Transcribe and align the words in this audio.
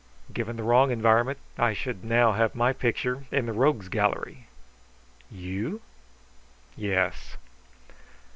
Given 0.33 0.55
the 0.55 0.63
wrong 0.63 0.89
environment, 0.89 1.37
I 1.59 1.73
should 1.73 2.03
now 2.03 2.31
have 2.31 2.55
my 2.55 2.73
picture 2.73 3.25
in 3.31 3.45
the 3.45 3.53
Rogues' 3.53 3.87
Gallery." 3.87 4.47
"You?" 5.29 5.79
"Yes." 6.75 7.37